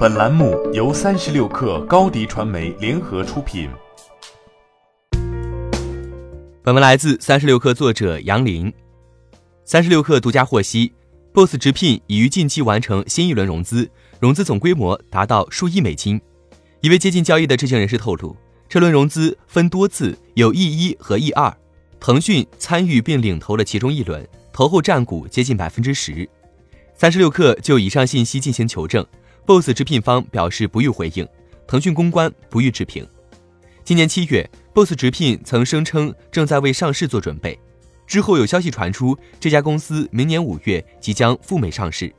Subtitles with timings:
[0.00, 3.68] 本栏目由三十六氪高低传媒联合出品。
[6.62, 8.72] 本文来自三十六氪作者杨林。
[9.66, 10.90] 三十六氪独家获悉
[11.34, 13.90] ，Boss 直聘已于近期完成新一轮融资，
[14.20, 16.18] 融资总规模达到数亿美金。
[16.80, 18.34] 一位接近交易的知情人士透露，
[18.70, 21.54] 这轮融资分多次，有 E 一和 E 二，
[22.00, 26.26] 腾讯参与并领投了其中一轮，投后占股接近百分之十。
[26.94, 29.06] 三十六氪就以上信息进行求证。
[29.46, 31.26] Boss 直聘方表示不予回应，
[31.66, 33.06] 腾讯公关不予置评。
[33.84, 37.58] 今年七月，Boss 直聘曾声称正在为上市做准备，
[38.06, 42.12] 之后有消息传出，这家公司明年五月即将赴美上市。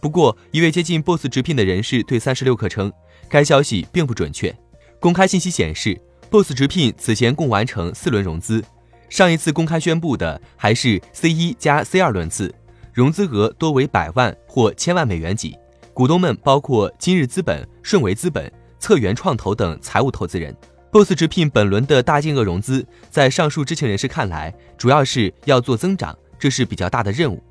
[0.00, 2.90] 不过，一位接近 Boss 直聘的人士对三十六氪称，
[3.28, 4.54] 该消息并不准确。
[4.98, 6.00] 公开信息显示
[6.30, 8.64] ，Boss 直聘此前共完成四轮融资，
[9.10, 12.54] 上一次公开宣布的还是 C 一加 C 二轮次，
[12.94, 15.54] 融资额多为百万或千万美元级。
[15.92, 20.56] 股东们包括今日资本、顺为资本、策源创投等财务投资人。
[20.92, 27.42] Boss 直聘本轮的大金额融资，在上述知情人士看来，主要是要做增长，这是比较大的任务。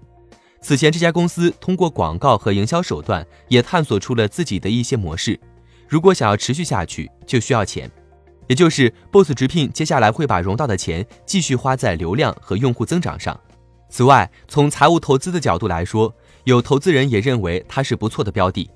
[0.62, 5.40] 此前，这家公司通过广告和营销手段，也探索出了自己的一些模式。
[5.88, 7.90] 如果想要持续下去，就需要钱，
[8.48, 13.40] 也就是 Boss 直聘接下来会把融到的钱继续花在流量和用户增长上。
[13.90, 16.14] 此外，从财务投资的角度来说，
[16.46, 18.70] 有投资人也认为它是不错的标的，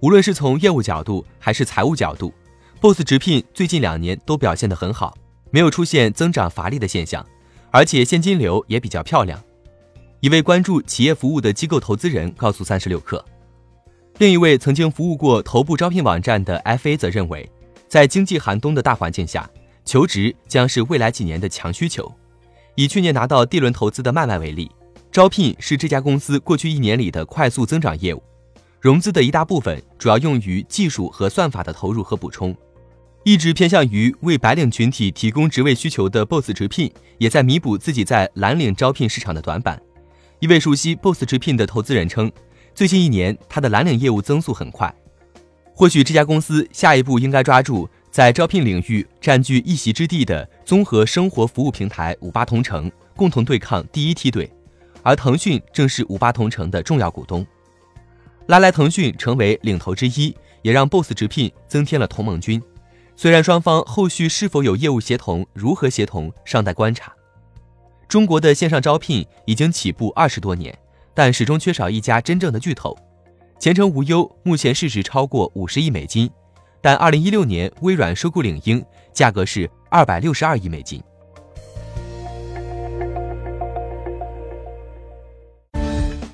[0.00, 2.32] 无论是从业务角度还是财务角度
[2.80, 5.16] ，Boss 直聘最近两年都表现得很好，
[5.50, 7.24] 没有出现增长乏力的现象，
[7.70, 9.42] 而且现金流也比较漂亮。
[10.20, 13.22] 一位关注企业服务的机构投资人告诉三十六氪，
[14.18, 17.48] 另一位曾经服务过头部招聘网站的 FA 则认为，
[17.88, 19.48] 在经济寒冬的大环境下，
[19.84, 22.10] 求职将是未来几年的强需求。
[22.74, 24.70] 以去年拿到 D 轮投资的麦麦为例。
[25.16, 28.22] 招聘是这家公司过去一年里的快速增长业务，
[28.78, 32.54] 融资的一大部分主要用于技术和算法的投入和补充。
[33.24, 39.80] 一直偏向于为白领群体提供职位需求的 Boss 直聘，也在弥补自己在蓝领招聘市场的短板。
[40.38, 42.30] 一位熟悉 Boss 直聘的投资人称，
[42.74, 44.94] 最近一年他的蓝领业务增速很快。
[45.72, 54.52] 或许这家公司下一步应该抓住在招聘领域占据一席之地的综合生活服务平台五八同城，共同对抗第一梯队。
[55.06, 57.46] 而腾讯正是五八同城的重要股东，
[58.48, 62.60] 拉来腾讯成为领头之一，也让 Boss 直聘增添了同盟军。
[63.14, 67.12] 虽然双方后续是否有业务协同、如何协同尚待观察。
[68.08, 70.76] 中国的线上招聘已经起步二十多年，
[71.14, 72.92] 但始终缺少一家真正的巨头。
[73.60, 76.28] 前程无忧目前市值超过五十亿美金，
[76.80, 81.00] 但二零一六年微软收购领英，价格是二百六十二亿美金。